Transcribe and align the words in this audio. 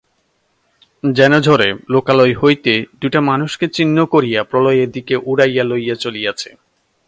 যেন 1.03 1.33
ঝড়ে 1.39 1.69
লোকালয় 1.89 2.33
হইতে 2.35 2.73
দুইটা 3.01 3.19
মানুষকে 3.21 3.65
ছিন্ন 3.67 3.97
করিয়া 4.05 4.39
প্রলয়ের 4.43 4.89
দিকে 4.91 5.15
উড়াইয়া 5.25 5.63
লইয়া 5.63 5.95
চলিয়াছে। 5.95 6.49